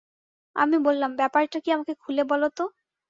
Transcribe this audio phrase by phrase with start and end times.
[0.55, 2.63] আমি বললাম, ব্যাপারটা কি আমাকে খুলে বল তো?